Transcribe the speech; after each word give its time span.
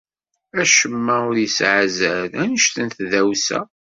Acemma 0.61 1.15
ur 1.29 1.35
yesɛi 1.39 1.79
azal 1.83 2.29
anect 2.41 2.75
n 2.85 2.87
tdawsa. 2.95 3.59